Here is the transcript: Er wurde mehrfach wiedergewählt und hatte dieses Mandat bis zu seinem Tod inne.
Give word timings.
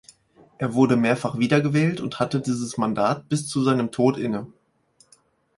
Er 0.57 0.73
wurde 0.73 0.95
mehrfach 0.95 1.37
wiedergewählt 1.37 2.01
und 2.01 2.19
hatte 2.19 2.41
dieses 2.41 2.75
Mandat 2.75 3.29
bis 3.29 3.47
zu 3.47 3.61
seinem 3.63 3.91
Tod 3.91 4.17
inne. 4.17 4.47